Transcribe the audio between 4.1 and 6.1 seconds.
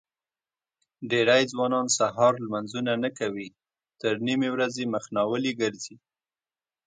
نیمې ورځې مخ ناولي ګرځي.